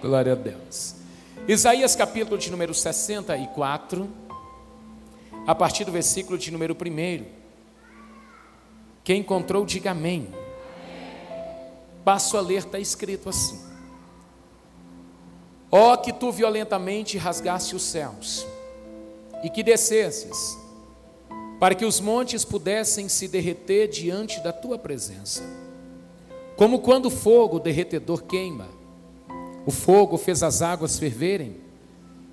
[0.00, 0.94] Glória a Deus.
[1.48, 4.08] Isaías capítulo de número 64,
[5.46, 7.24] a partir do versículo de número 1.
[9.02, 10.28] Quem encontrou, diga amém.
[12.04, 13.58] Passo a ler, está escrito assim:
[15.70, 18.46] Ó oh, que tu violentamente rasgaste os céus,
[19.42, 20.58] e que descesses,
[21.58, 25.42] para que os montes pudessem se derreter diante da tua presença,
[26.54, 28.75] como quando fogo derretedor queima
[29.66, 31.56] o fogo fez as águas ferverem,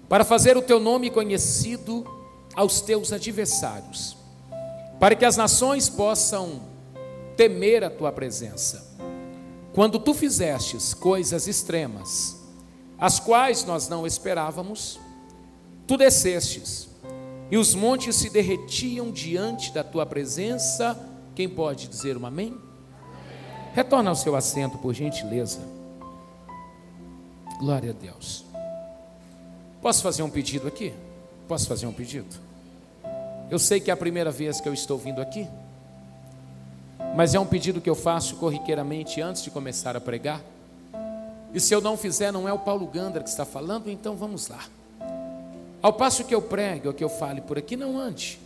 [0.07, 2.05] para fazer o teu nome conhecido
[2.55, 4.15] aos teus adversários,
[4.99, 6.61] para que as nações possam
[7.35, 8.95] temer a tua presença.
[9.73, 12.39] Quando tu fizestes coisas extremas,
[12.99, 14.99] as quais nós não esperávamos,
[15.87, 16.87] tu descestes,
[17.49, 20.97] e os montes se derretiam diante da tua presença.
[21.35, 22.57] Quem pode dizer um amém?
[23.73, 25.59] Retorna ao seu assento, por gentileza.
[27.63, 28.43] Glória a Deus.
[29.81, 30.93] Posso fazer um pedido aqui?
[31.47, 32.27] Posso fazer um pedido?
[33.49, 35.47] Eu sei que é a primeira vez que eu estou vindo aqui,
[37.15, 40.41] mas é um pedido que eu faço corriqueiramente antes de começar a pregar.
[41.53, 44.49] E se eu não fizer, não é o Paulo Gandra que está falando, então vamos
[44.49, 44.65] lá.
[45.81, 48.41] Ao passo que eu prego, ou que eu fale por aqui, não ande,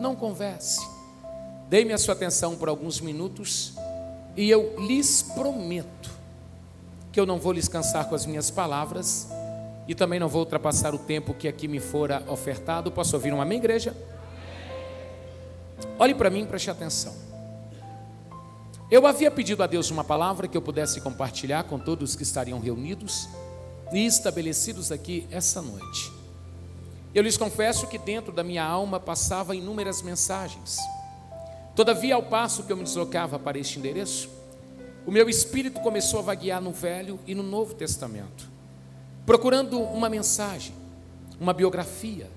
[0.00, 0.84] não converse.
[1.68, 3.74] Dê-me a sua atenção por alguns minutos
[4.36, 6.21] e eu lhes prometo
[7.12, 9.28] que eu não vou lhes cansar com as minhas palavras
[9.86, 12.90] e também não vou ultrapassar o tempo que aqui me fora ofertado.
[12.90, 13.94] Posso ouvir um amém, igreja?
[15.98, 17.14] Olhe para mim e preste atenção.
[18.90, 22.58] Eu havia pedido a Deus uma palavra que eu pudesse compartilhar com todos que estariam
[22.58, 23.28] reunidos
[23.92, 26.12] e estabelecidos aqui essa noite.
[27.14, 30.78] Eu lhes confesso que dentro da minha alma passava inúmeras mensagens.
[31.74, 34.30] Todavia, ao passo que eu me deslocava para este endereço,
[35.06, 38.48] o meu espírito começou a vaguear no Velho e no Novo Testamento,
[39.26, 40.74] procurando uma mensagem,
[41.40, 42.30] uma biografia,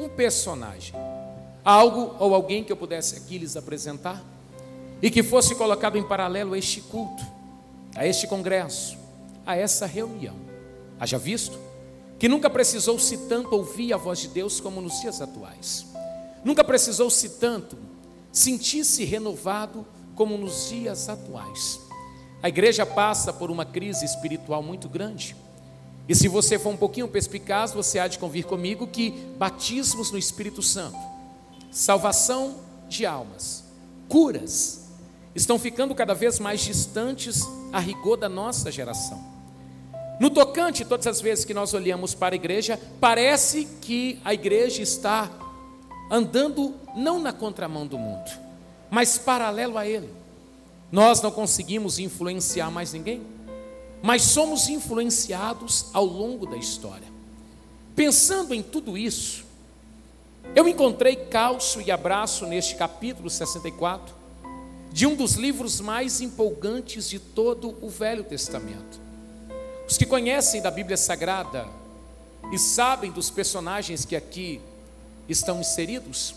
[0.00, 0.94] um personagem,
[1.64, 4.22] algo ou alguém que eu pudesse aqui lhes apresentar
[5.00, 7.24] e que fosse colocado em paralelo a este culto,
[7.94, 8.98] a este congresso,
[9.46, 10.36] a essa reunião.
[10.98, 11.58] Haja visto
[12.18, 15.86] que nunca precisou-se tanto ouvir a voz de Deus como nos dias atuais.
[16.44, 17.78] Nunca precisou-se tanto
[18.32, 19.86] sentir-se renovado
[20.16, 21.87] como nos dias atuais.
[22.42, 25.34] A igreja passa por uma crise espiritual muito grande.
[26.08, 30.18] E se você for um pouquinho perspicaz, você há de convir comigo que batismos no
[30.18, 30.98] Espírito Santo,
[31.70, 32.56] salvação
[32.88, 33.64] de almas,
[34.08, 34.86] curas,
[35.34, 39.22] estão ficando cada vez mais distantes a rigor da nossa geração.
[40.18, 44.82] No tocante, todas as vezes que nós olhamos para a igreja, parece que a igreja
[44.82, 45.30] está
[46.10, 48.30] andando não na contramão do mundo,
[48.90, 50.10] mas paralelo a ele.
[50.90, 53.22] Nós não conseguimos influenciar mais ninguém,
[54.02, 57.06] mas somos influenciados ao longo da história.
[57.94, 59.44] Pensando em tudo isso,
[60.54, 64.14] eu encontrei calço e abraço neste capítulo 64
[64.92, 69.00] de um dos livros mais empolgantes de todo o Velho Testamento.
[69.86, 71.66] Os que conhecem da Bíblia Sagrada
[72.52, 74.60] e sabem dos personagens que aqui
[75.28, 76.34] estão inseridos,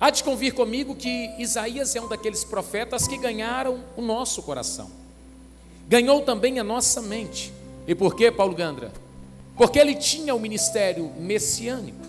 [0.00, 4.88] Há de convir comigo que Isaías é um daqueles profetas que ganharam o nosso coração,
[5.88, 7.52] ganhou também a nossa mente.
[7.86, 8.92] E por que, Paulo Gandra?
[9.56, 12.06] Porque ele tinha o ministério messiânico,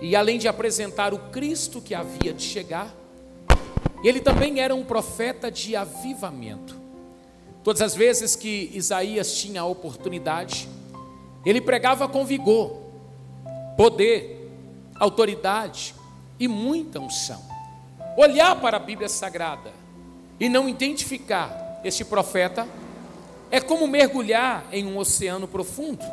[0.00, 2.94] e além de apresentar o Cristo que havia de chegar,
[4.02, 6.74] ele também era um profeta de avivamento.
[7.62, 10.68] Todas as vezes que Isaías tinha a oportunidade,
[11.44, 12.80] ele pregava com vigor,
[13.76, 14.50] poder,
[14.94, 15.94] autoridade,
[16.38, 17.42] e muita unção.
[18.16, 19.72] Olhar para a Bíblia Sagrada
[20.38, 22.66] e não identificar este profeta
[23.50, 26.04] é como mergulhar em um oceano profundo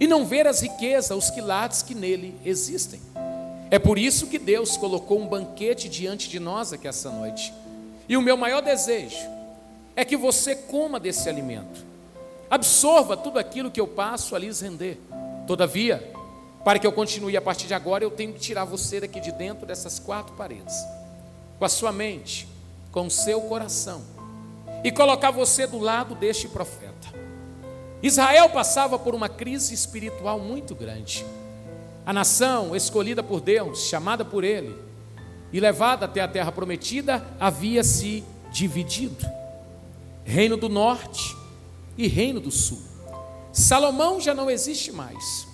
[0.00, 3.00] e não ver as riquezas, os quilates que nele existem.
[3.70, 7.52] É por isso que Deus colocou um banquete diante de nós aqui essa noite.
[8.08, 9.28] E o meu maior desejo
[9.94, 11.84] é que você coma desse alimento,
[12.48, 14.98] absorva tudo aquilo que eu passo a lhes render.
[15.46, 16.12] Todavia,
[16.68, 19.32] para que eu continue a partir de agora, eu tenho que tirar você daqui de
[19.32, 20.76] dentro dessas quatro paredes,
[21.58, 22.46] com a sua mente,
[22.92, 24.02] com o seu coração,
[24.84, 27.08] e colocar você do lado deste profeta.
[28.02, 31.24] Israel passava por uma crise espiritual muito grande.
[32.04, 34.76] A nação escolhida por Deus, chamada por Ele
[35.50, 38.22] e levada até a terra prometida, havia se
[38.52, 39.24] dividido:
[40.22, 41.34] Reino do Norte
[41.96, 42.82] e Reino do Sul.
[43.54, 45.47] Salomão já não existe mais.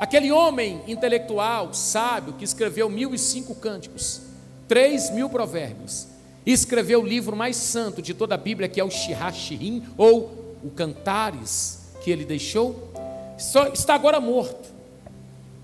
[0.00, 4.20] Aquele homem intelectual, sábio, que escreveu mil e cinco cânticos,
[4.68, 6.06] três mil provérbios,
[6.46, 10.56] e escreveu o livro mais santo de toda a Bíblia, que é o Shirashirim, ou
[10.62, 12.90] o Cantares que ele deixou
[13.72, 14.68] está agora morto.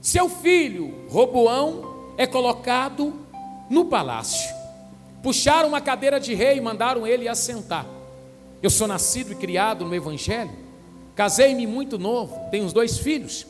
[0.01, 3.15] Seu filho, Roboão, é colocado
[3.71, 4.55] no palácio.
[5.23, 7.87] Puxaram uma cadeira de rei e mandaram ele assentar.
[8.63, 10.53] Eu sou nascido e criado no Evangelho,
[11.15, 13.47] casei-me muito novo, tenho os dois filhos.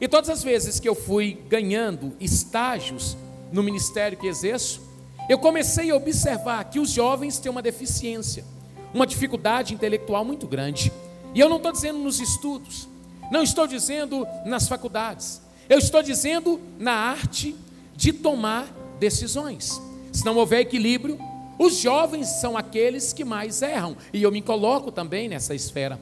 [0.00, 3.16] E todas as vezes que eu fui ganhando estágios
[3.52, 4.80] no ministério que exerço,
[5.28, 8.44] eu comecei a observar que os jovens têm uma deficiência,
[8.92, 10.92] uma dificuldade intelectual muito grande.
[11.34, 12.88] E eu não estou dizendo nos estudos,
[13.30, 17.56] não estou dizendo nas faculdades, eu estou dizendo na arte
[17.96, 18.68] de tomar
[19.00, 19.80] decisões.
[20.12, 21.18] Se não houver equilíbrio,
[21.58, 25.98] os jovens são aqueles que mais erram, e eu me coloco também nessa esfera.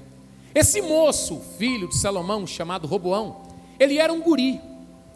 [0.54, 4.60] Esse moço, filho de Salomão, chamado Roboão, ele era um guri,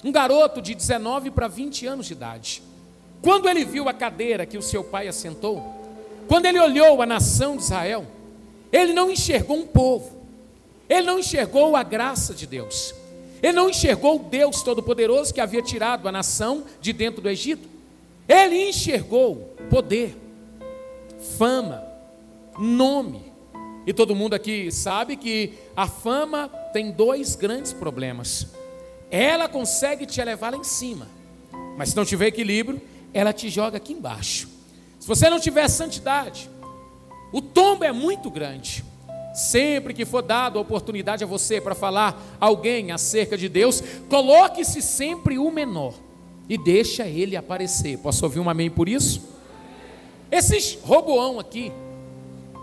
[0.05, 2.63] um garoto de 19 para 20 anos de idade.
[3.21, 5.63] Quando ele viu a cadeira que o seu pai assentou,
[6.29, 8.07] quando ele olhou a nação de Israel,
[8.71, 10.23] ele não enxergou um povo,
[10.89, 12.95] ele não enxergou a graça de Deus,
[13.43, 17.69] ele não enxergou o Deus Todo-Poderoso que havia tirado a nação de dentro do Egito,
[18.29, 20.17] ele enxergou poder,
[21.39, 21.83] fama,
[22.59, 23.28] nome.
[23.89, 28.49] E todo mundo aqui sabe que a fama tem dois grandes problemas.
[29.11, 31.09] Ela consegue te elevar lá em cima,
[31.75, 32.83] mas se não tiver equilíbrio,
[33.15, 34.47] ela te joga aqui embaixo.
[35.01, 36.51] Se você não tiver santidade,
[37.33, 38.85] o tombo é muito grande.
[39.33, 44.83] Sempre que for dado a oportunidade a você para falar alguém acerca de Deus, coloque-se
[44.83, 45.95] sempre o menor
[46.47, 47.97] e deixa ele aparecer.
[48.01, 49.23] Posso ouvir um amém por isso?
[50.31, 51.73] Esse Roboão aqui,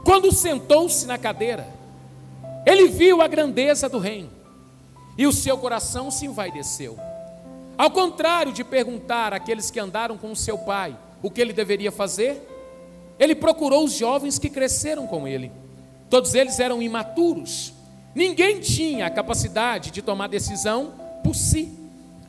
[0.06, 1.68] quando sentou-se na cadeira,
[2.64, 4.30] ele viu a grandeza do reino
[5.18, 6.96] e o seu coração se envaideceu.
[7.76, 11.92] Ao contrário de perguntar àqueles que andaram com o seu pai o que ele deveria
[11.92, 12.40] fazer,
[13.20, 15.52] ele procurou os jovens que cresceram com ele.
[16.08, 17.74] Todos eles eram imaturos.
[18.14, 20.94] Ninguém tinha a capacidade de tomar decisão
[21.24, 21.74] por si.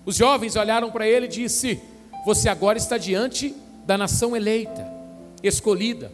[0.07, 1.79] Os jovens olharam para ele e disse:
[2.25, 4.91] "Você agora está diante da nação eleita,
[5.43, 6.11] escolhida.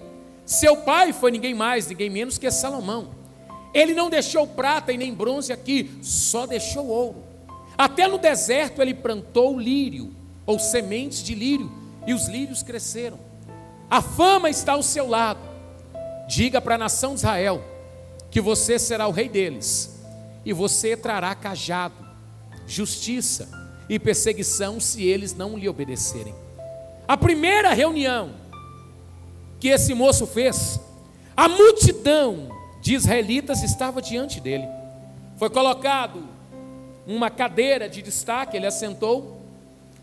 [0.53, 3.09] Seu pai foi ninguém mais, ninguém menos que Salomão.
[3.73, 7.25] Ele não deixou prata e nem bronze aqui, só deixou ouro.
[7.77, 10.15] Até no deserto ele plantou lírio,
[10.45, 11.73] ou sementes de lírio,
[12.07, 13.19] e os lírios cresceram.
[13.89, 15.41] A fama está ao seu lado.
[16.29, 17.65] Diga para a nação de Israel
[18.31, 20.03] que você será o rei deles,
[20.45, 21.95] e você trará cajado,
[22.67, 23.49] justiça
[23.89, 26.35] e perseguição se eles não lhe obedecerem.
[27.09, 28.42] A primeira reunião
[29.63, 30.81] que esse moço fez,
[31.37, 32.49] a multidão
[32.81, 34.67] de israelitas estava diante dele.
[35.37, 36.21] Foi colocado
[37.07, 39.41] uma cadeira de destaque, ele assentou,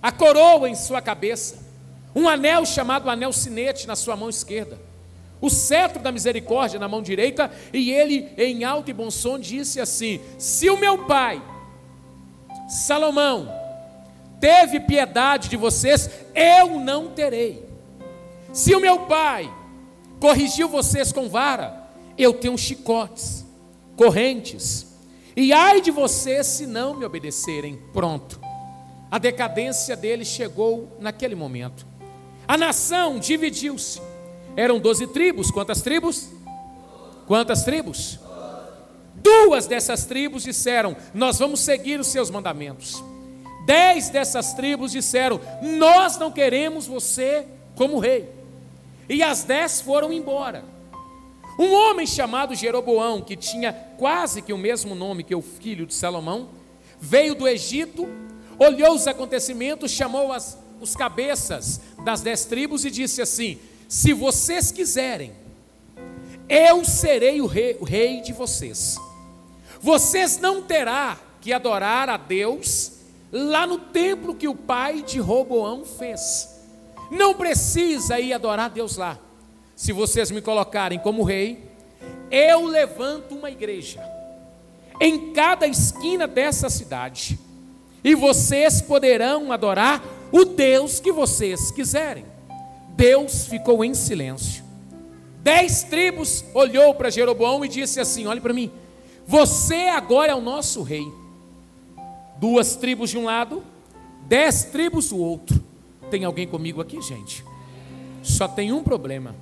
[0.02, 1.58] a coroa em sua cabeça,
[2.16, 4.80] um anel chamado anel sinete na sua mão esquerda,
[5.42, 9.82] o cetro da misericórdia na mão direita, e ele, em alto e bom som, disse
[9.82, 11.42] assim: Se o meu pai,
[12.70, 13.54] Salomão,
[14.40, 17.69] teve piedade de vocês, eu não terei.
[18.52, 19.52] Se o meu pai
[20.20, 23.46] corrigiu vocês com vara, eu tenho chicotes,
[23.96, 24.88] correntes,
[25.36, 27.80] e ai de vocês se não me obedecerem.
[27.94, 28.40] Pronto.
[29.10, 31.88] A decadência deles chegou naquele momento.
[32.48, 34.02] A nação dividiu-se.
[34.56, 35.50] Eram doze tribos.
[35.50, 36.30] Quantas tribos?
[37.26, 38.20] Quantas tribos?
[39.16, 43.04] Duas dessas tribos disseram: Nós vamos seguir os seus mandamentos.
[43.66, 48.39] Dez dessas tribos disseram: Nós não queremos você como rei.
[49.10, 50.64] E as dez foram embora.
[51.58, 55.94] Um homem chamado Jeroboão, que tinha quase que o mesmo nome que o filho de
[55.94, 56.50] Salomão,
[57.02, 58.08] veio do Egito,
[58.58, 64.72] olhou os acontecimentos, chamou as, os cabeças das dez tribos e disse assim: Se vocês
[64.72, 65.34] quiserem,
[66.48, 68.98] eu serei o rei, o rei de vocês.
[69.82, 72.92] Vocês não terá que adorar a Deus
[73.32, 76.59] lá no templo que o pai de Roboão fez.
[77.10, 79.20] Não precisa ir adorar Deus lá
[79.80, 81.64] se vocês me colocarem como rei,
[82.30, 84.04] eu levanto uma igreja
[85.00, 87.40] em cada esquina dessa cidade,
[88.04, 92.26] e vocês poderão adorar o Deus que vocês quiserem.
[92.90, 94.66] Deus ficou em silêncio.
[95.42, 98.70] Dez tribos olhou para Jeroboão e disse assim: Olhe para mim,
[99.26, 101.10] você agora é o nosso rei.
[102.38, 103.64] Duas tribos de um lado,
[104.28, 105.59] dez tribos do outro.
[106.10, 107.44] Tem alguém comigo aqui, gente?
[108.24, 109.36] Só tem um problema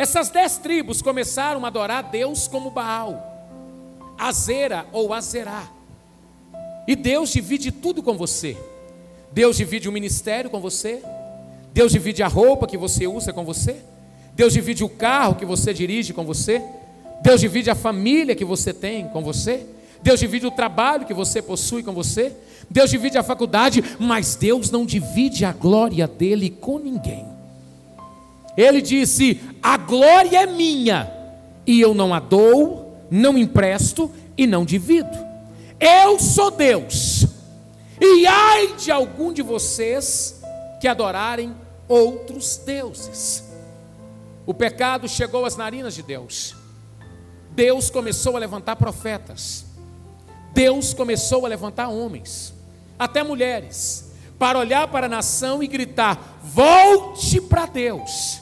[0.00, 3.22] essas dez tribos começaram a adorar Deus como Baal,
[4.16, 5.70] Azera ou Azerá.
[6.88, 8.56] E Deus divide tudo com você.
[9.30, 11.02] Deus divide o ministério com você.
[11.74, 13.76] Deus divide a roupa que você usa com você.
[14.34, 16.62] Deus divide o carro que você dirige com você.
[17.22, 19.66] Deus divide a família que você tem com você.
[20.02, 22.34] Deus divide o trabalho que você possui com você.
[22.68, 27.26] Deus divide a faculdade, mas Deus não divide a glória dele com ninguém.
[28.56, 31.10] Ele disse: A glória é minha,
[31.66, 35.16] e eu não a dou, não empresto e não divido.
[35.78, 37.26] Eu sou Deus,
[38.00, 40.40] e ai de algum de vocês
[40.80, 41.54] que adorarem
[41.88, 43.44] outros deuses.
[44.46, 46.56] O pecado chegou às narinas de Deus.
[47.50, 49.66] Deus começou a levantar profetas.
[50.52, 52.52] Deus começou a levantar homens,
[52.98, 58.40] até mulheres, para olhar para a nação e gritar: volte para Deus,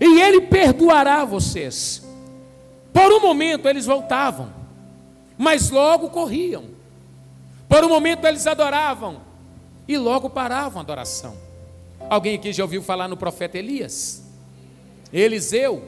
[0.00, 2.02] e Ele perdoará vocês.
[2.92, 4.52] Por um momento eles voltavam,
[5.38, 6.64] mas logo corriam.
[7.68, 9.22] Por um momento eles adoravam,
[9.88, 11.36] e logo paravam a adoração.
[12.10, 14.22] Alguém aqui já ouviu falar no profeta Elias?
[15.12, 15.82] Eliseu.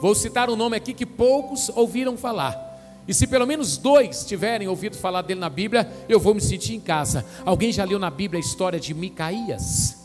[0.00, 2.67] Vou citar um nome aqui que poucos ouviram falar.
[3.08, 6.74] E se pelo menos dois tiverem ouvido falar dele na Bíblia, eu vou me sentir
[6.74, 7.24] em casa.
[7.42, 9.96] Alguém já leu na Bíblia a história de Micaías?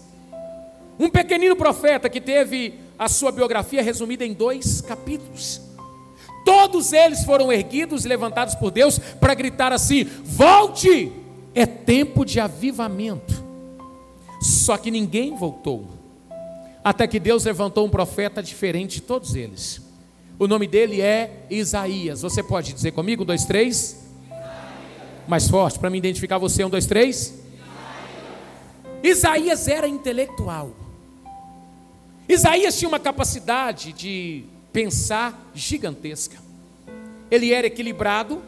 [0.97, 5.59] Um pequenino profeta que teve a sua biografia resumida em dois capítulos.
[6.45, 11.11] Todos eles foram erguidos e levantados por Deus para gritar assim: volte,
[11.53, 13.43] é tempo de avivamento.
[14.41, 15.89] Só que ninguém voltou,
[16.81, 19.82] até que Deus levantou um profeta diferente de todos eles.
[20.43, 22.21] O nome dele é Isaías.
[22.21, 23.23] Você pode dizer comigo?
[23.23, 24.03] Um, dois, três.
[25.25, 26.65] Mais forte, para me identificar você.
[26.65, 27.33] Um, dois, três.
[29.01, 30.75] Isaías era intelectual.
[32.27, 36.37] Isaías tinha uma capacidade de pensar gigantesca.
[37.31, 38.43] Ele era equilibrado,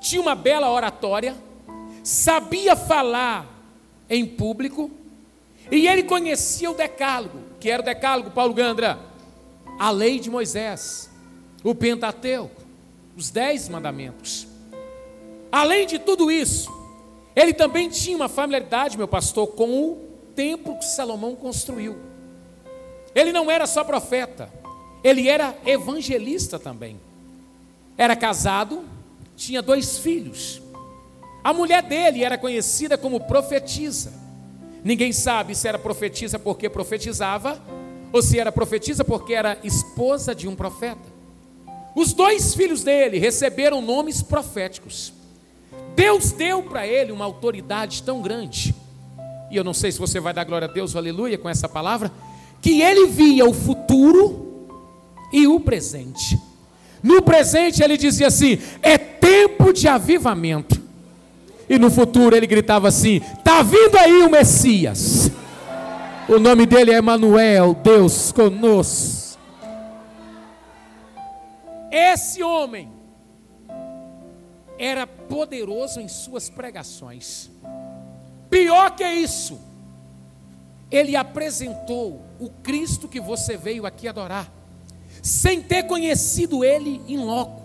[0.00, 1.36] tinha uma bela oratória,
[2.02, 3.44] sabia falar
[4.08, 4.90] em público,
[5.70, 8.98] e ele conhecia o decálogo, que era o decálogo, Paulo Gandra,
[9.78, 11.07] a lei de Moisés
[11.62, 12.62] o Pentateuco,
[13.16, 14.46] os dez mandamentos.
[15.50, 16.70] Além de tudo isso,
[17.34, 19.96] ele também tinha uma familiaridade, meu pastor, com o
[20.34, 21.96] templo que Salomão construiu.
[23.14, 24.52] Ele não era só profeta,
[25.02, 27.00] ele era evangelista também.
[27.96, 28.84] Era casado,
[29.36, 30.62] tinha dois filhos.
[31.42, 34.12] A mulher dele era conhecida como profetisa.
[34.84, 37.60] Ninguém sabe se era profetisa porque profetizava
[38.12, 41.07] ou se era profetisa porque era esposa de um profeta.
[41.98, 45.12] Os dois filhos dele receberam nomes proféticos.
[45.96, 48.72] Deus deu para ele uma autoridade tão grande.
[49.50, 52.12] E eu não sei se você vai dar glória a Deus, aleluia, com essa palavra,
[52.62, 54.68] que ele via o futuro
[55.32, 56.38] e o presente.
[57.02, 60.80] No presente ele dizia assim: é tempo de avivamento.
[61.68, 65.32] E no futuro ele gritava assim: está vindo aí o Messias.
[66.28, 69.27] O nome dele é Emanuel, Deus conosco.
[71.90, 72.90] Esse homem
[74.78, 77.50] era poderoso em suas pregações.
[78.48, 79.58] Pior que isso,
[80.90, 84.50] ele apresentou o Cristo que você veio aqui adorar,
[85.22, 87.62] sem ter conhecido ele em loco,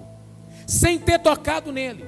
[0.68, 2.04] sem ter tocado nele.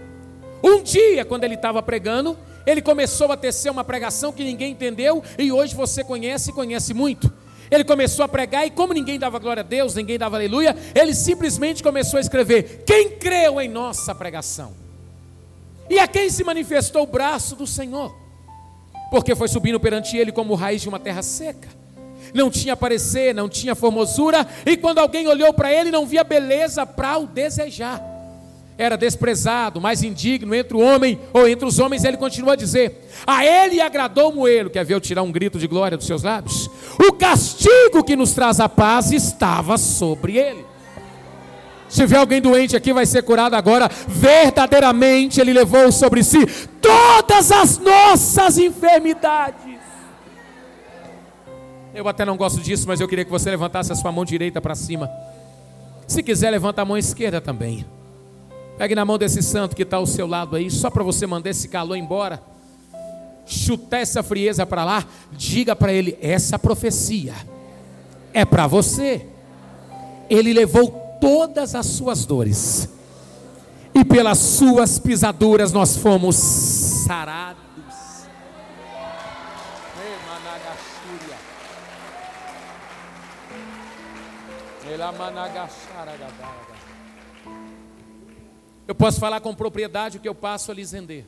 [0.63, 5.23] Um dia, quando ele estava pregando, ele começou a tecer uma pregação que ninguém entendeu
[5.37, 7.31] e hoje você conhece e conhece muito.
[7.69, 11.13] Ele começou a pregar e, como ninguém dava glória a Deus, ninguém dava aleluia, ele
[11.13, 14.73] simplesmente começou a escrever: Quem creu em nossa pregação?
[15.89, 18.15] E a quem se manifestou o braço do Senhor?
[19.11, 21.69] Porque foi subindo perante ele como raiz de uma terra seca.
[22.33, 26.85] Não tinha parecer, não tinha formosura, e quando alguém olhou para ele, não via beleza
[26.85, 28.15] para o desejar
[28.77, 33.07] era desprezado, mais indigno entre o homem ou entre os homens, ele continua a dizer:
[33.25, 36.23] A ele agradou o moelo, quer ver eu tirar um grito de glória dos seus
[36.23, 36.69] lábios?
[36.99, 40.65] O castigo que nos traz a paz estava sobre ele.
[41.89, 43.89] Se tiver alguém doente aqui, vai ser curado agora.
[44.07, 46.45] Verdadeiramente, ele levou sobre si
[46.81, 49.79] todas as nossas enfermidades.
[51.93, 54.59] Eu até não gosto disso, mas eu queria que você levantasse a sua mão direita
[54.59, 55.09] para cima.
[56.07, 57.85] Se quiser, levanta a mão esquerda também.
[58.77, 61.51] Pegue na mão desse santo que está ao seu lado aí, só para você mandar
[61.51, 62.41] esse calor embora.
[63.45, 65.05] Chutar essa frieza para lá.
[65.31, 67.33] Diga para ele: essa profecia
[68.33, 69.25] é para você.
[70.29, 72.89] Ele levou todas as suas dores,
[73.93, 77.63] e pelas suas pisaduras nós fomos sarados.
[88.87, 91.25] Eu posso falar com propriedade o que eu passo a lhes render.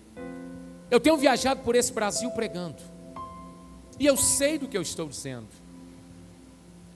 [0.89, 2.82] Eu tenho viajado por esse Brasil pregando.
[4.00, 5.48] E eu sei do que eu estou dizendo.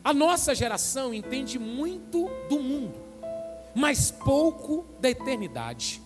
[0.03, 2.99] A nossa geração entende muito do mundo.
[3.73, 6.01] mas pouco da eternidade.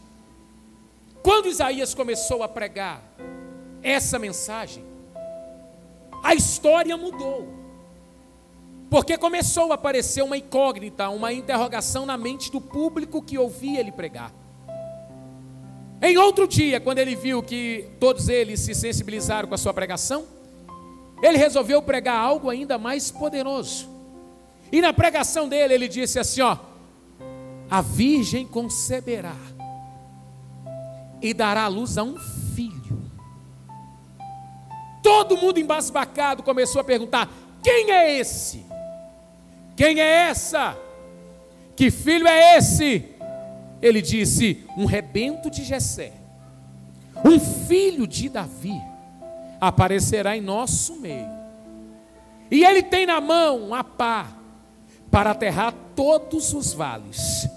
[1.24, 3.02] Quando Isaías começou a pregar
[3.82, 4.84] essa mensagem,
[6.24, 7.48] a história mudou.
[8.90, 13.92] Porque começou a aparecer uma incógnita, uma interrogação na mente do público que ouvia ele
[13.92, 14.32] pregar.
[16.06, 20.24] Em outro dia, quando ele viu que todos eles se sensibilizaram com a sua pregação,
[21.20, 23.90] ele resolveu pregar algo ainda mais poderoso.
[24.72, 26.60] E na pregação dele, ele disse assim: Ó,
[27.72, 29.36] a virgem conceberá
[31.20, 33.02] e dará à luz a um filho.
[35.02, 37.28] Todo mundo embasbacado começou a perguntar:
[37.64, 38.64] quem é esse?
[39.76, 40.78] Quem é essa?
[41.76, 43.15] Que filho é esse?
[43.82, 46.14] Ele disse: um rebento de Jessé,
[47.24, 48.80] um filho de Davi,
[49.60, 51.30] aparecerá em nosso meio.
[52.50, 54.28] E ele tem na mão a pá
[55.10, 57.48] para aterrar todos os vales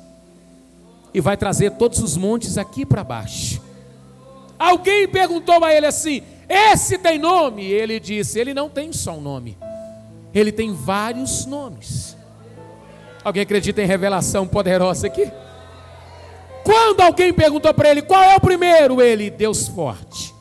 [1.12, 3.60] e vai trazer todos os montes aqui para baixo.
[4.58, 7.64] Alguém perguntou a ele assim: Esse tem nome?
[7.64, 9.56] Ele disse: Ele não tem só um nome,
[10.34, 12.16] ele tem vários nomes.
[13.22, 15.30] Alguém acredita em revelação poderosa aqui?
[16.68, 20.34] Quando alguém perguntou para ele qual é o primeiro, ele, Deus forte.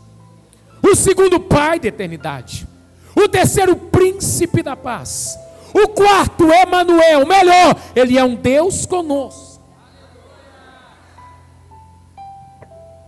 [0.84, 2.67] O segundo, Pai da eternidade.
[3.15, 5.39] O terceiro, Príncipe da paz.
[5.74, 9.62] O quarto, Emanuel, melhor, ele é um Deus conosco.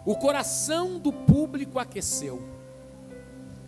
[0.06, 2.42] O coração do público aqueceu.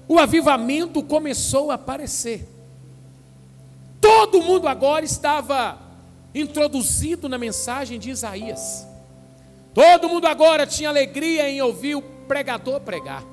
[0.08, 2.48] O avivamento começou a aparecer.
[4.00, 5.78] Todo mundo agora estava
[6.34, 8.90] introduzido na mensagem de Isaías.
[9.74, 13.24] Todo mundo agora tinha alegria em ouvir o pregador pregar.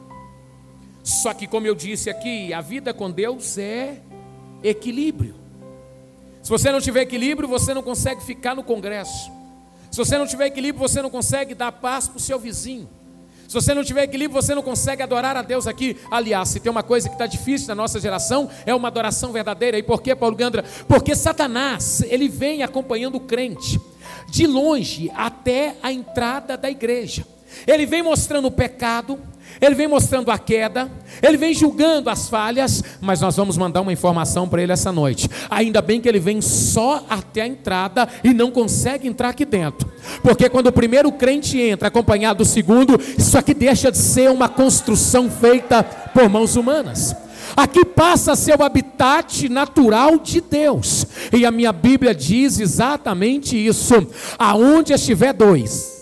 [1.02, 3.96] Só que, como eu disse aqui, a vida com Deus é
[4.62, 5.34] equilíbrio.
[6.42, 9.30] Se você não tiver equilíbrio, você não consegue ficar no congresso.
[9.90, 12.88] Se você não tiver equilíbrio, você não consegue dar paz para o seu vizinho.
[13.48, 15.96] Se você não tiver equilíbrio, você não consegue adorar a Deus aqui.
[16.10, 19.78] Aliás, se tem uma coisa que está difícil na nossa geração, é uma adoração verdadeira.
[19.78, 20.62] E por quê, Paulo Gandra?
[20.86, 23.80] Porque Satanás, ele vem acompanhando o crente
[24.28, 27.24] de longe até a entrada da igreja.
[27.66, 29.18] Ele vem mostrando o pecado,
[29.60, 30.90] ele vem mostrando a queda,
[31.22, 35.28] ele vem julgando as falhas, mas nós vamos mandar uma informação para ele essa noite.
[35.50, 39.90] Ainda bem que ele vem só até a entrada e não consegue entrar aqui dentro.
[40.22, 44.48] Porque quando o primeiro crente entra acompanhado do segundo, isso aqui deixa de ser uma
[44.48, 47.16] construção feita por mãos humanas.
[47.58, 51.04] Aqui passa a ser o habitat natural de Deus.
[51.32, 53.94] E a minha Bíblia diz exatamente isso.
[54.38, 55.98] Aonde estiver dois,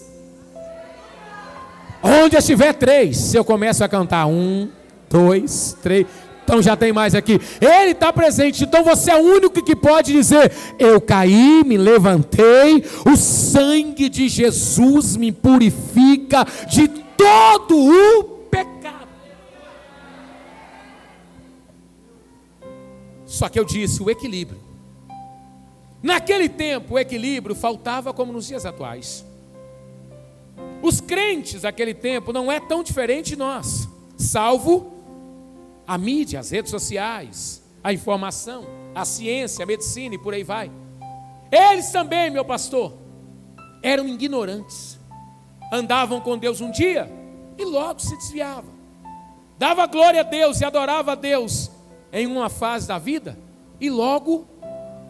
[2.03, 4.69] Onde estiver três, eu começo a cantar um,
[5.11, 6.07] dois, três.
[6.45, 7.41] Então já tem mais aqui.
[7.61, 8.63] Ele está presente.
[8.63, 12.85] Então você é o único que pode dizer: Eu caí, me levantei.
[13.05, 19.06] O sangue de Jesus me purifica de todo o pecado.
[23.37, 24.59] Só que eu disse: o equilíbrio.
[26.03, 29.27] Naquele tempo, o equilíbrio faltava como nos dias atuais.
[30.81, 34.91] Os crentes daquele tempo não é tão diferente de nós, salvo
[35.87, 40.71] a mídia, as redes sociais, a informação, a ciência, a medicina e por aí vai.
[41.53, 42.95] Eles também, meu pastor,
[43.83, 44.99] eram ignorantes.
[45.71, 47.11] Andavam com Deus um dia
[47.59, 48.73] e logo se desviavam.
[49.59, 51.76] Dava glória a Deus e adorava a Deus
[52.17, 53.39] em uma fase da vida
[53.79, 54.49] e logo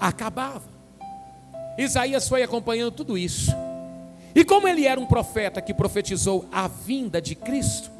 [0.00, 0.68] acabava.
[1.78, 3.52] Isaías foi acompanhando tudo isso.
[4.34, 7.92] E como ele era um profeta que profetizou a vinda de Cristo,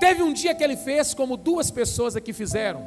[0.00, 2.82] teve um dia que ele fez como duas pessoas aqui fizeram,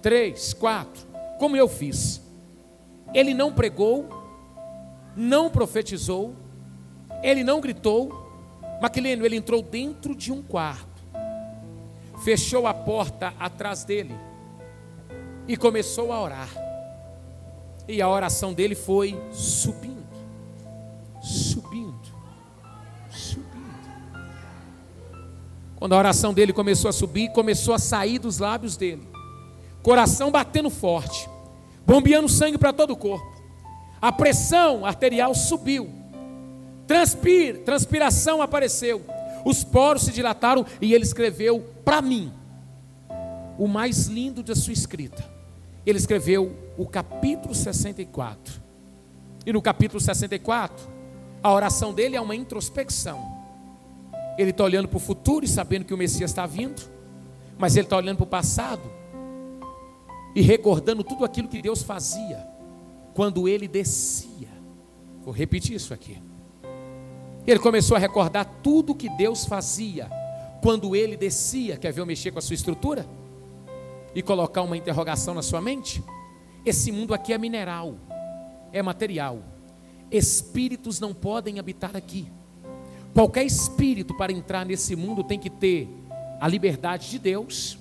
[0.00, 1.04] três, quatro,
[1.40, 2.22] como eu fiz.
[3.12, 4.08] Ele não pregou,
[5.16, 6.32] não profetizou,
[7.24, 8.30] ele não gritou,
[8.80, 11.02] Maquileno, ele entrou dentro de um quarto,
[12.22, 14.29] fechou a porta atrás dele
[15.50, 16.48] e começou a orar.
[17.88, 20.06] E a oração dele foi subindo,
[21.20, 22.00] subindo
[25.74, 29.02] Quando a oração dele começou a subir, começou a sair dos lábios dele.
[29.82, 31.28] Coração batendo forte,
[31.84, 33.42] bombeando sangue para todo o corpo.
[34.00, 35.90] A pressão arterial subiu.
[36.86, 39.04] Transpir, transpiração apareceu.
[39.44, 42.32] Os poros se dilataram e ele escreveu para mim
[43.58, 45.39] o mais lindo da sua escrita.
[45.86, 48.60] Ele escreveu o capítulo 64.
[49.46, 50.86] E no capítulo 64,
[51.42, 53.40] a oração dele é uma introspecção
[54.42, 56.80] ele está olhando para o futuro e sabendo que o Messias está vindo,
[57.58, 58.82] mas ele está olhando para o passado
[60.34, 62.46] e recordando tudo aquilo que Deus fazia
[63.14, 64.48] quando ele descia.
[65.22, 66.18] Vou repetir isso aqui.
[67.46, 70.08] Ele começou a recordar tudo que Deus fazia
[70.62, 71.76] quando ele descia.
[71.76, 73.06] Quer ver eu mexer com a sua estrutura?
[74.14, 76.02] E colocar uma interrogação na sua mente?
[76.64, 77.94] Esse mundo aqui é mineral,
[78.72, 79.38] é material.
[80.10, 82.26] Espíritos não podem habitar aqui.
[83.14, 85.88] Qualquer espírito para entrar nesse mundo tem que ter
[86.40, 87.78] a liberdade de Deus,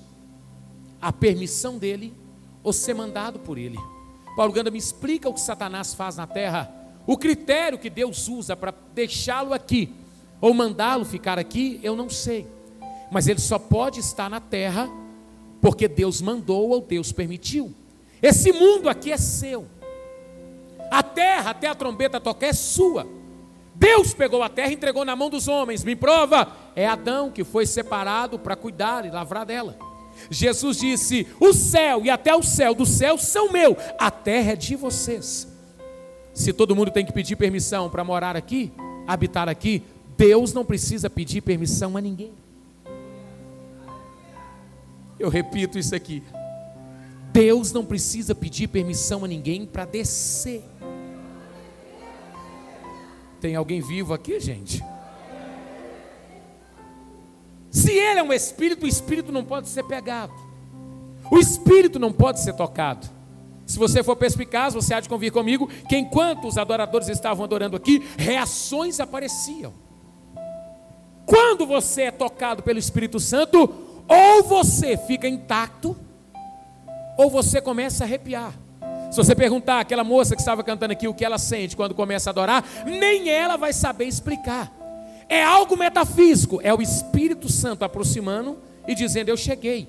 [1.01, 2.13] a permissão dele
[2.63, 3.77] ou ser mandado por ele.
[4.35, 6.71] Paulo Ganda me explica o que Satanás faz na terra,
[7.05, 9.93] o critério que Deus usa para deixá-lo aqui
[10.41, 12.47] ou mandá-lo ficar aqui, eu não sei.
[13.11, 14.89] Mas ele só pode estar na terra
[15.61, 17.73] porque Deus mandou ou Deus permitiu.
[18.21, 19.65] Esse mundo aqui é seu.
[20.91, 23.07] A terra, até a trombeta tocar, é sua.
[23.75, 25.83] Deus pegou a terra e entregou na mão dos homens.
[25.83, 29.77] Me prova, é Adão que foi separado para cuidar e lavrar dela.
[30.29, 34.55] Jesus disse: O céu e até o céu do céu são meu, a terra é
[34.55, 35.47] de vocês.
[36.33, 38.71] Se todo mundo tem que pedir permissão para morar aqui,
[39.07, 39.83] habitar aqui,
[40.17, 42.33] Deus não precisa pedir permissão a ninguém.
[45.19, 46.23] Eu repito isso aqui.
[47.31, 50.63] Deus não precisa pedir permissão a ninguém para descer.
[53.39, 54.83] Tem alguém vivo aqui, gente?
[57.69, 60.33] Se ele é um espírito, o espírito não pode ser pegado.
[61.29, 63.07] O espírito não pode ser tocado.
[63.65, 67.77] Se você for perspicaz, você há de convir comigo que enquanto os adoradores estavam adorando
[67.77, 69.73] aqui, reações apareciam.
[71.25, 75.95] Quando você é tocado pelo Espírito Santo, ou você fica intacto,
[77.15, 78.53] ou você começa a arrepiar.
[79.11, 82.29] Se você perguntar àquela moça que estava cantando aqui o que ela sente quando começa
[82.29, 84.71] a adorar, nem ela vai saber explicar.
[85.27, 89.87] É algo metafísico, é o Espírito Santo aproximando e dizendo: Eu cheguei.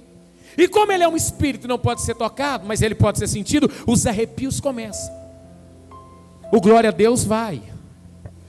[0.56, 3.70] E como ele é um espírito não pode ser tocado, mas ele pode ser sentido,
[3.87, 5.14] os arrepios começam.
[6.52, 7.62] O glória a Deus vai.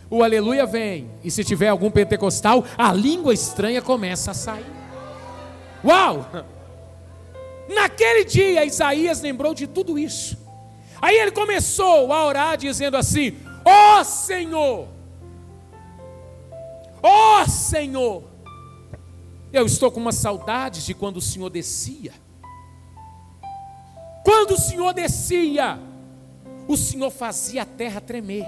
[0.09, 1.09] O aleluia vem.
[1.23, 4.80] E se tiver algum pentecostal, a língua estranha começa a sair.
[5.83, 6.25] Uau!
[7.69, 10.37] Naquele dia, Isaías lembrou de tudo isso.
[11.01, 14.87] Aí ele começou a orar dizendo assim: Ó oh, Senhor,
[17.01, 18.23] ó oh, Senhor,
[19.51, 22.13] eu estou com uma saudade de quando o Senhor descia.
[24.23, 25.79] Quando o Senhor descia,
[26.67, 28.45] o Senhor fazia a terra tremer.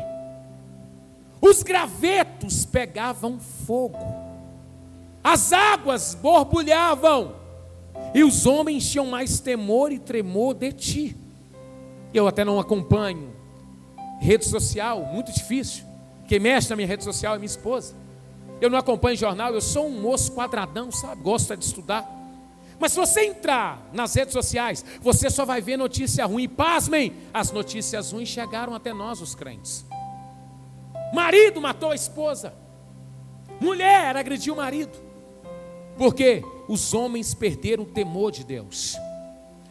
[1.41, 4.22] Os gravetos pegavam fogo.
[5.23, 7.35] As águas borbulhavam.
[8.13, 11.17] E os homens tinham mais temor e tremor de ti.
[12.13, 13.33] Eu até não acompanho
[14.19, 15.83] rede social, muito difícil.
[16.27, 17.93] Quem mexe na minha rede social é minha esposa.
[18.61, 21.21] Eu não acompanho jornal, eu sou um moço quadradão, sabe?
[21.21, 22.09] Gosto de estudar.
[22.79, 26.47] Mas se você entrar nas redes sociais, você só vai ver notícia ruim.
[26.47, 29.85] Pasmem, as notícias ruins chegaram até nós, os crentes.
[31.13, 32.53] Marido matou a esposa.
[33.59, 35.02] Mulher agrediu o marido.
[35.97, 36.43] Por quê?
[36.67, 38.95] Os homens perderam o temor de Deus.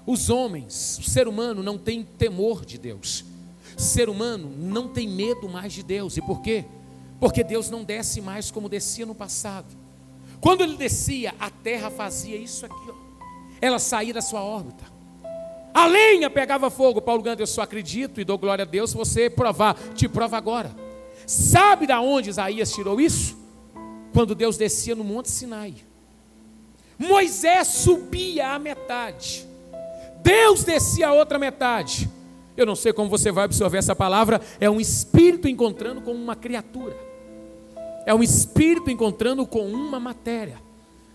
[0.06, 3.24] Os homens, o ser humano não tem temor de Deus.
[3.76, 6.16] O ser humano não tem medo mais de Deus.
[6.16, 6.64] E por quê?
[7.20, 9.66] Porque Deus não desce mais como descia no passado.
[10.40, 12.94] Quando ele descia, a terra fazia isso aqui, ó.
[13.60, 14.84] Ela saía da sua órbita.
[15.72, 17.00] A lenha pegava fogo.
[17.00, 19.74] Paulo Gandhi, eu só acredito e dou glória a Deus você provar.
[19.94, 20.74] Te prova agora.
[21.26, 23.36] Sabe da onde Isaías tirou isso?
[24.12, 25.74] Quando Deus descia no Monte Sinai.
[27.02, 29.46] Moisés subia a metade.
[30.22, 32.08] Deus descia a outra metade.
[32.56, 34.40] Eu não sei como você vai absorver essa palavra.
[34.60, 36.96] É um espírito encontrando com uma criatura.
[38.06, 40.58] É um espírito encontrando com uma matéria.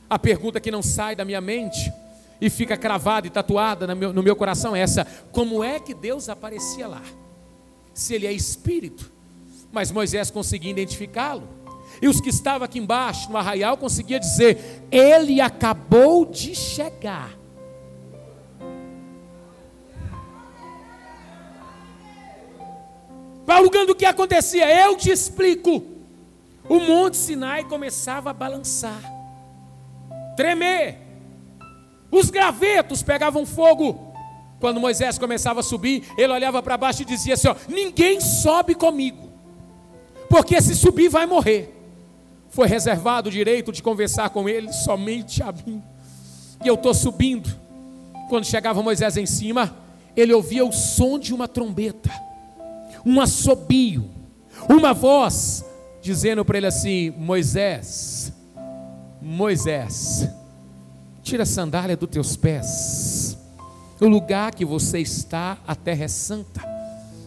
[0.10, 1.92] A pergunta que não sai da minha mente
[2.40, 6.88] e fica cravada e tatuada no meu, coração é essa: como é que Deus aparecia
[6.88, 7.04] lá?
[7.94, 9.12] Se ele é espírito,
[9.72, 11.57] mas Moisés conseguia identificá-lo.
[12.02, 17.38] E os que estavam aqui embaixo no arraial conseguiam dizer: ele acabou de chegar.
[23.46, 24.70] Paulo Gando, o que acontecia?
[24.70, 25.82] Eu te explico.
[26.68, 29.02] O monte Sinai começava a balançar,
[30.36, 30.98] tremer.
[32.12, 34.14] Os gravetos pegavam fogo.
[34.60, 38.76] Quando Moisés começava a subir, ele olhava para baixo e dizia assim: ó, Ninguém sobe
[38.76, 39.32] comigo,
[40.30, 41.77] porque se subir vai morrer.
[42.58, 45.80] Foi reservado o direito de conversar com ele somente a mim.
[46.66, 47.48] E eu estou subindo.
[48.30, 49.78] Quando chegava Moisés em cima,
[50.16, 52.10] ele ouvia o som de uma trombeta
[53.06, 54.10] um assobio,
[54.68, 55.64] uma voz
[56.02, 58.34] dizendo para ele assim: Moisés,
[59.22, 60.28] Moisés,
[61.22, 63.38] tira a sandália dos teus pés.
[64.02, 66.60] O lugar que você está, a terra é santa.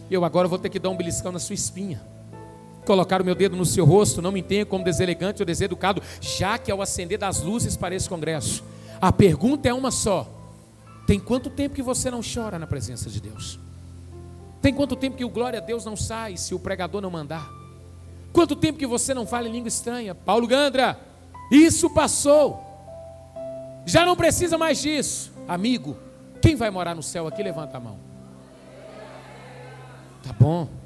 [0.09, 2.10] Eu agora vou ter que dar um beliscão na sua espinha.
[2.85, 6.57] Colocar o meu dedo no seu rosto, não me tenha como deselegante ou deseducado, já
[6.57, 8.63] que ao acender das luzes para esse congresso.
[8.99, 10.27] A pergunta é uma só:
[11.07, 13.59] tem quanto tempo que você não chora na presença de Deus?
[14.61, 17.49] Tem quanto tempo que o glória a Deus não sai se o pregador não mandar?
[18.31, 20.13] Quanto tempo que você não fala em língua estranha?
[20.13, 20.99] Paulo Gandra,
[21.51, 22.63] isso passou.
[23.85, 25.31] Já não precisa mais disso.
[25.47, 25.97] Amigo,
[26.41, 27.41] quem vai morar no céu aqui?
[27.41, 27.97] Levanta a mão.
[30.23, 30.80] Tá bom.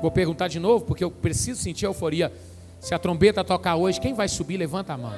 [0.00, 2.32] Vou perguntar de novo, porque eu preciso sentir euforia.
[2.80, 4.56] Se a trombeta tocar hoje, quem vai subir?
[4.56, 5.14] Levanta a mão.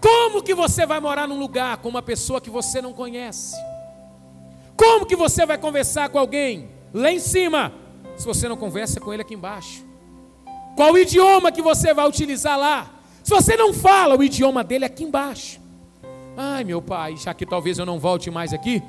[0.00, 3.56] Como que você vai morar num lugar com uma pessoa que você não conhece?
[4.76, 7.72] Como que você vai conversar com alguém lá em cima,
[8.16, 9.84] se você não conversa com ele aqui embaixo?
[10.76, 12.88] Qual idioma que você vai utilizar lá?
[13.24, 15.60] Se você não fala o idioma dele aqui embaixo.
[16.36, 18.80] Ai, meu pai, já que talvez eu não volte mais aqui,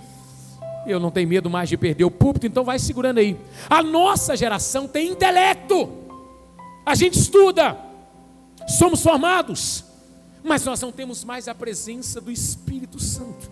[0.92, 3.38] eu não tenho medo mais de perder o púlpito, então vai segurando aí.
[3.70, 5.90] A nossa geração tem intelecto.
[6.86, 7.78] A gente estuda.
[8.68, 9.84] Somos formados.
[10.44, 13.52] Mas nós não temos mais a presença do Espírito Santo.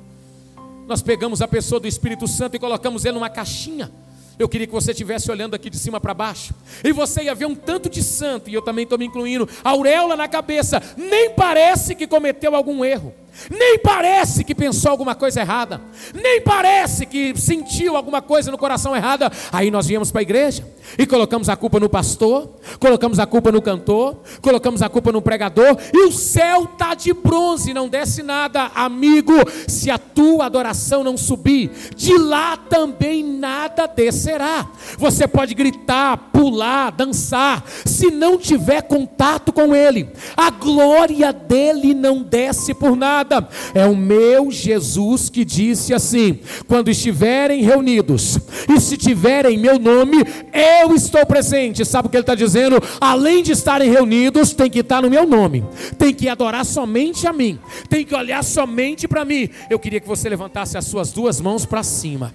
[0.88, 3.91] Nós pegamos a pessoa do Espírito Santo e colocamos ele numa caixinha.
[4.39, 6.54] Eu queria que você estivesse olhando aqui de cima para baixo.
[6.84, 10.15] E você ia ver um tanto de santo, e eu também estou me incluindo, auréola
[10.15, 10.82] na cabeça.
[10.95, 13.13] Nem parece que cometeu algum erro.
[13.50, 15.80] Nem parece que pensou alguma coisa errada,
[16.13, 19.32] nem parece que sentiu alguma coisa no coração errada.
[19.52, 23.52] Aí nós viemos para a igreja e colocamos a culpa no pastor, colocamos a culpa
[23.52, 28.23] no cantor, colocamos a culpa no pregador, e o céu está de bronze, não desce
[28.23, 29.34] nada, amigo.
[29.67, 34.67] Se a tua adoração não subir, de lá também nada descerá.
[34.97, 42.23] Você pode gritar, pular, dançar, se não tiver contato com Ele, a glória dele não
[42.23, 43.49] desce por nada nada.
[43.73, 50.17] É o meu Jesus que disse assim: quando estiverem reunidos e se tiverem meu nome,
[50.53, 51.85] eu estou presente.
[51.85, 52.77] Sabe o que ele está dizendo?
[52.99, 55.63] Além de estarem reunidos, tem que estar no meu nome,
[55.97, 57.59] tem que adorar somente a mim,
[57.89, 59.49] tem que olhar somente para mim.
[59.69, 62.33] Eu queria que você levantasse as suas duas mãos para cima.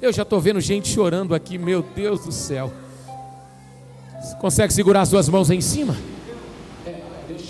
[0.00, 2.72] Eu já estou vendo gente chorando aqui, meu Deus do céu.
[4.22, 5.96] Você consegue segurar as duas mãos em cima?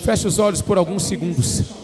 [0.05, 1.80] Feche os olhos por alguns segundos.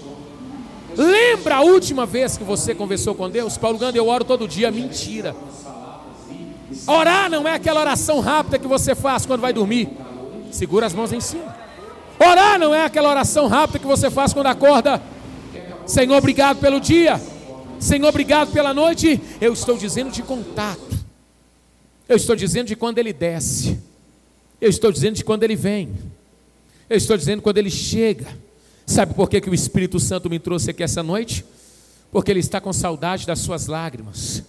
[0.97, 3.59] Lembra a última vez que você conversou com Deus?
[3.59, 4.71] Paulo Gando, eu oro todo dia.
[4.71, 5.37] Mentira.
[6.87, 9.91] Orar não é aquela oração rápida que você faz quando vai dormir.
[10.51, 11.55] Segura as mãos em cima.
[12.19, 15.03] Orar não é aquela oração rápida que você faz quando acorda.
[15.87, 17.21] Senhor, obrigado pelo dia.
[17.79, 19.21] Senhor, obrigado pela noite.
[19.41, 20.97] Eu estou dizendo de contato.
[22.09, 23.79] Eu estou dizendo de quando ele desce.
[24.61, 25.91] Eu estou dizendo de quando ele vem.
[26.89, 28.27] Eu estou dizendo quando ele chega.
[28.87, 31.45] Sabe por que, que o Espírito Santo me trouxe aqui essa noite?
[32.13, 34.45] Porque ele está com saudade das suas lágrimas,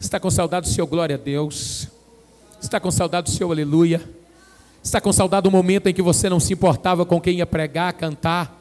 [0.00, 1.86] está com saudade do seu glória a Deus,
[2.60, 4.02] está com saudade do seu aleluia,
[4.82, 7.92] está com saudade do momento em que você não se importava com quem ia pregar,
[7.92, 8.60] cantar,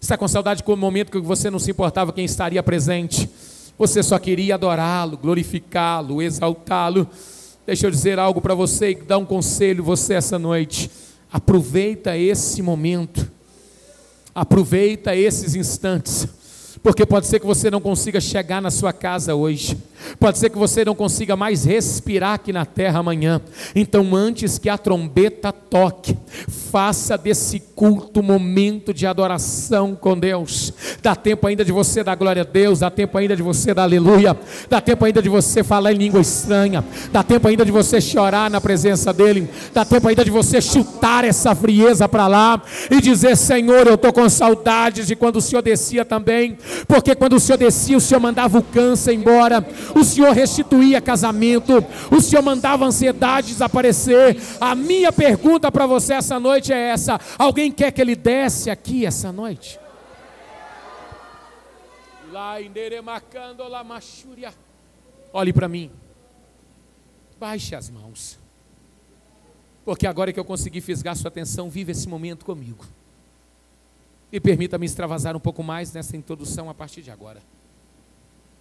[0.00, 3.30] está com saudade do momento que você não se importava quem estaria presente,
[3.78, 7.08] você só queria adorá-lo, glorificá-lo, exaltá-lo.
[7.64, 10.90] Deixa eu dizer algo para você e dar um conselho você essa noite.
[11.32, 13.30] Aproveita esse momento
[14.34, 16.26] Aproveita esses instantes,
[16.82, 19.76] porque pode ser que você não consiga chegar na sua casa hoje,
[20.18, 23.40] Pode ser que você não consiga mais respirar aqui na terra amanhã.
[23.74, 26.16] Então, antes que a trombeta toque,
[26.70, 30.72] faça desse culto momento de adoração com Deus.
[31.02, 33.84] Dá tempo ainda de você dar glória a Deus, dá tempo ainda de você dar
[33.84, 34.36] aleluia,
[34.68, 38.50] dá tempo ainda de você falar em língua estranha, dá tempo ainda de você chorar
[38.50, 43.36] na presença dEle, dá tempo ainda de você chutar essa frieza para lá e dizer:
[43.36, 47.58] Senhor, eu estou com saudades de quando o Senhor descia também, porque quando o Senhor
[47.58, 53.48] descia, o Senhor mandava o câncer embora o Senhor restituía casamento, o Senhor mandava ansiedade
[53.48, 54.36] desaparecer.
[54.60, 59.06] A minha pergunta para você essa noite é essa: alguém quer que ele desce aqui
[59.06, 59.78] essa noite?
[65.32, 65.90] Olhe para mim,
[67.38, 68.38] baixe as mãos,
[69.84, 72.84] porque agora que eu consegui fisgar sua atenção, vive esse momento comigo.
[74.32, 77.42] E permita-me extravasar um pouco mais nessa introdução a partir de agora.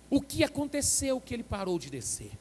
[0.10, 2.32] O que aconteceu que ele parou de descer?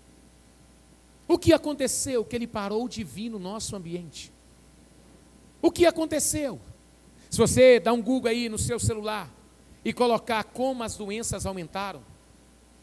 [1.26, 4.32] O que aconteceu que ele parou de vir no nosso ambiente?
[5.60, 6.58] O que aconteceu?
[7.28, 9.30] Se você dá um Google aí no seu celular
[9.84, 12.00] e colocar como as doenças aumentaram,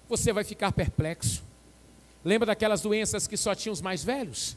[0.07, 1.43] você vai ficar perplexo.
[2.23, 4.55] Lembra daquelas doenças que só tinham os mais velhos?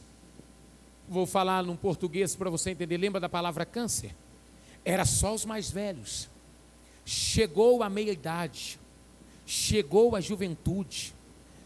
[1.07, 2.97] Vou falar num português para você entender.
[2.97, 4.13] Lembra da palavra câncer?
[4.85, 6.29] Era só os mais velhos.
[7.03, 8.79] Chegou a meia-idade,
[9.49, 11.11] chegou à juventude,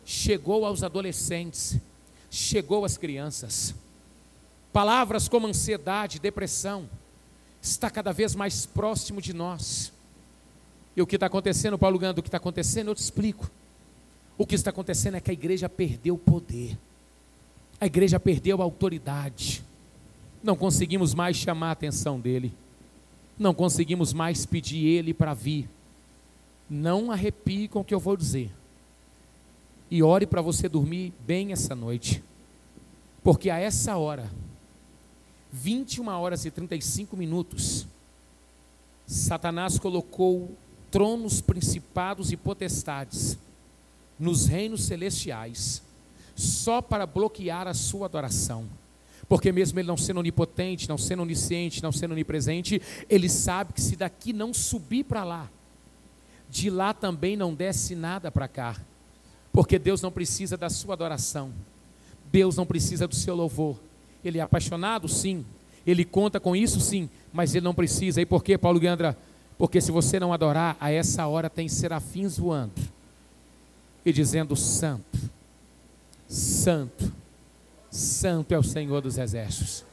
[0.06, 1.76] chegou aos adolescentes,
[2.32, 3.76] chegou às crianças.
[4.72, 6.90] Palavras como ansiedade, depressão,
[7.62, 9.92] está cada vez mais próximo de nós.
[10.96, 13.52] E o que está acontecendo, Paulo Gando, o que está acontecendo, eu te explico.
[14.38, 16.78] O que está acontecendo é que a igreja perdeu o poder,
[17.82, 19.62] a igreja perdeu a autoridade,
[20.42, 22.54] não conseguimos mais chamar a atenção dele,
[23.38, 25.68] não conseguimos mais pedir ele para vir.
[26.70, 28.52] Não arrepie com o que eu vou dizer,
[29.92, 32.24] e ore para você dormir bem essa noite,
[33.24, 34.30] porque a essa hora,
[35.52, 37.86] 21 horas e 35 minutos,
[39.06, 40.52] Satanás colocou
[40.90, 43.38] tronos, principados e potestades
[44.20, 45.82] nos reinos celestiais,
[46.36, 48.66] só para bloquear a sua adoração.
[49.28, 53.82] Porque mesmo ele não sendo onipotente, não sendo onisciente, não sendo onipresente, ele sabe que
[53.82, 55.50] se daqui não subir para lá,
[56.54, 58.78] de lá também não desce nada para cá.
[59.52, 61.52] Porque Deus não precisa da sua adoração.
[62.32, 63.76] Deus não precisa do seu louvor.
[64.24, 65.44] Ele é apaixonado, sim.
[65.86, 67.10] Ele conta com isso, sim.
[67.34, 68.22] Mas ele não precisa.
[68.22, 69.18] E por quê, Paulo Gandra?
[69.58, 72.80] Porque se você não adorar, a essa hora tem serafins voando
[74.06, 75.20] e dizendo: Santo,
[76.28, 77.12] Santo,
[77.90, 79.84] Santo é o Senhor dos Exércitos.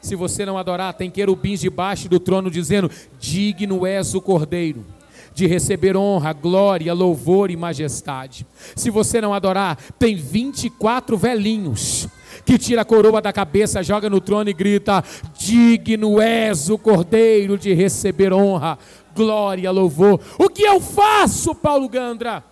[0.00, 4.96] Se você não adorar, tem querubins debaixo do trono dizendo: Digno és o Cordeiro
[5.36, 8.46] de receber honra, glória, louvor e majestade.
[8.74, 12.08] Se você não adorar, tem 24 velhinhos
[12.44, 15.04] que tira a coroa da cabeça, joga no trono e grita:
[15.38, 18.78] Digno és o Cordeiro de receber honra,
[19.14, 20.18] glória, louvor.
[20.38, 22.42] O que eu faço, Paulo Gandra?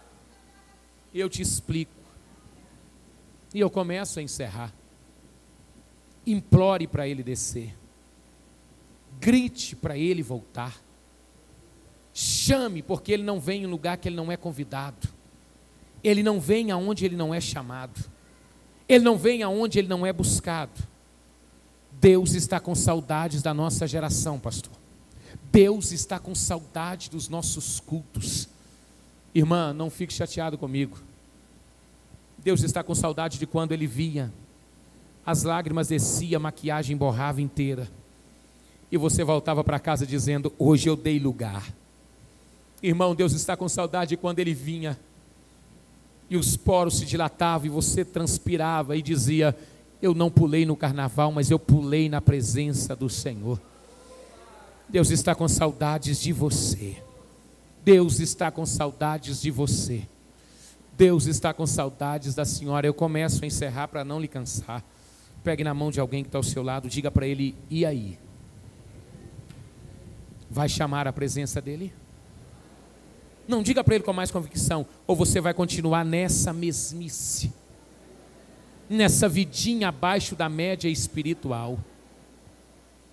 [1.14, 1.92] eu te explico.
[3.54, 4.74] E eu começo a encerrar.
[6.26, 7.74] Implore para ele descer.
[9.20, 10.83] Grite para ele voltar.
[12.14, 15.08] Chame, porque ele não vem em lugar que ele não é convidado.
[16.02, 18.00] Ele não vem aonde ele não é chamado.
[18.88, 20.80] Ele não vem aonde ele não é buscado.
[22.00, 24.72] Deus está com saudades da nossa geração, pastor.
[25.50, 28.48] Deus está com saudade dos nossos cultos.
[29.34, 30.98] Irmã, não fique chateado comigo.
[32.38, 34.32] Deus está com saudade de quando ele via.
[35.26, 37.90] As lágrimas desciam, a maquiagem borrava inteira.
[38.92, 41.66] E você voltava para casa dizendo: Hoje eu dei lugar.
[42.86, 45.00] Irmão, Deus está com saudade de quando ele vinha.
[46.28, 49.56] E os poros se dilatavam e você transpirava e dizia:
[50.02, 53.58] Eu não pulei no carnaval, mas eu pulei na presença do Senhor.
[54.86, 56.98] Deus está com saudades de você.
[57.82, 60.02] Deus está com saudades de você.
[60.94, 62.86] Deus está com saudades da senhora.
[62.86, 64.84] Eu começo a encerrar para não lhe cansar.
[65.42, 68.18] Pegue na mão de alguém que está ao seu lado, diga para ele: e aí?
[70.50, 71.90] Vai chamar a presença dele?
[73.46, 77.52] Não diga para ele com mais convicção, ou você vai continuar nessa mesmice,
[78.88, 81.78] nessa vidinha abaixo da média espiritual.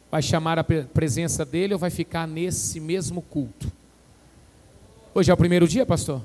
[0.09, 3.71] Vai chamar a presença dele ou vai ficar nesse mesmo culto?
[5.13, 6.21] Hoje é o primeiro dia, pastor?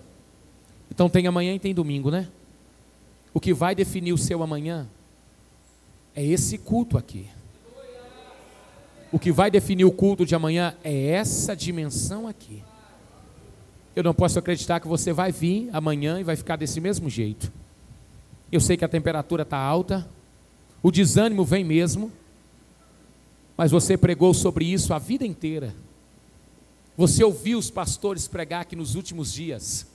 [0.91, 2.29] Então tem amanhã e tem domingo, né?
[3.35, 4.87] O que vai definir o seu amanhã
[6.15, 7.29] é esse culto aqui.
[9.13, 12.63] O que vai definir o culto de amanhã é essa dimensão aqui.
[13.97, 17.51] Eu não posso acreditar que você vai vir amanhã e vai ficar desse mesmo jeito.
[18.53, 20.07] Eu sei que a temperatura está alta,
[20.83, 22.13] o desânimo vem mesmo,
[23.57, 25.75] mas você pregou sobre isso a vida inteira.
[26.95, 29.87] Você ouviu os pastores pregar que nos últimos dias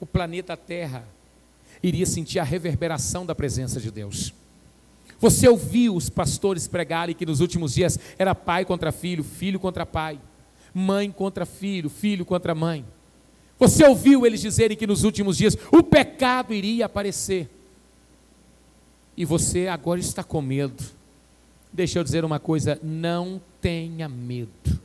[0.00, 1.04] o planeta Terra
[1.80, 4.34] iria sentir a reverberação da presença de Deus.
[5.20, 9.86] Você ouviu os pastores pregarem que nos últimos dias era pai contra filho, filho contra
[9.86, 10.18] pai,
[10.74, 12.84] mãe contra filho, filho contra mãe.
[13.58, 17.48] Você ouviu eles dizerem que nos últimos dias o pecado iria aparecer.
[19.16, 20.84] E você agora está com medo.
[21.72, 24.78] Deixa eu dizer uma coisa: não tenha medo.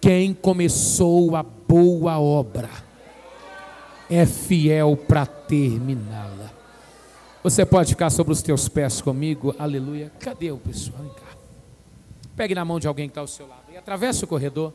[0.00, 2.70] Quem começou a boa obra
[4.08, 6.50] é fiel para terminá-la.
[7.42, 10.12] Você pode ficar sobre os teus pés comigo, aleluia.
[10.20, 11.02] Cadê o pessoal?
[11.02, 11.36] Vem cá.
[12.36, 14.72] Pegue na mão de alguém que está ao seu lado e atravesse o corredor.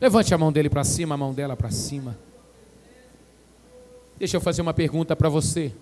[0.00, 2.16] Levante a mão dele para cima, a mão dela para cima.
[4.18, 5.72] Deixa eu fazer uma pergunta para você.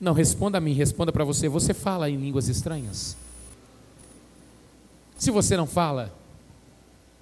[0.00, 1.48] Não responda a mim, responda para você.
[1.48, 3.16] Você fala em línguas estranhas?
[5.16, 6.12] Se você não fala,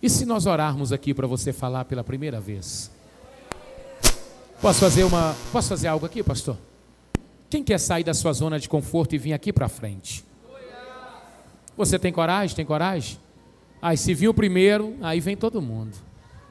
[0.03, 2.90] e se nós orarmos aqui para você falar pela primeira vez?
[4.61, 6.57] Posso fazer uma, posso fazer algo aqui, pastor?
[7.49, 10.24] Quem quer sair da sua zona de conforto e vir aqui para frente?
[11.77, 12.55] Você tem coragem?
[12.55, 13.18] Tem coragem?
[13.81, 15.97] Aí se viu o primeiro, aí vem todo mundo.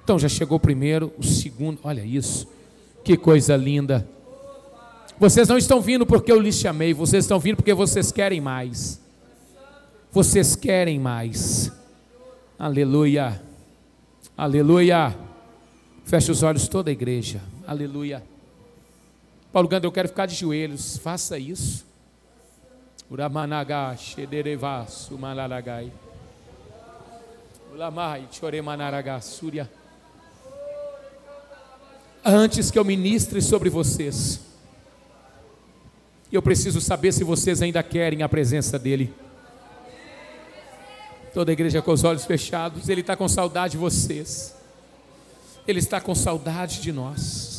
[0.04, 2.48] Então já chegou o primeiro, o segundo, olha isso.
[3.04, 4.08] Que coisa linda.
[5.20, 9.02] Vocês não estão vindo porque eu lhes chamei, vocês estão vindo porque vocês querem mais.
[10.12, 11.72] Vocês querem mais.
[12.60, 13.42] Aleluia.
[14.38, 15.16] Aleluia.
[16.04, 17.42] Feche os olhos toda a igreja.
[17.66, 18.24] Aleluia.
[19.52, 20.98] Paulo Ganda, eu quero ficar de joelhos.
[20.98, 21.86] Faça isso.
[23.14, 25.92] Uramanaga, Shedereva, Sumalaragai.
[27.72, 29.70] Ulamai, Choremanaraga, Surya.
[32.26, 34.40] Antes que eu ministre sobre vocês,
[36.32, 39.14] eu preciso saber se vocês ainda querem a presença dEle.
[41.36, 44.56] Toda a igreja com os olhos fechados, Ele está com saudade de vocês.
[45.68, 47.53] Ele está com saudade de nós.